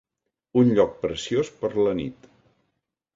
un 0.61 0.71
lloc 0.79 0.95
preciós 1.03 1.51
per 1.65 1.71
la 1.89 1.93
nit. 1.99 2.25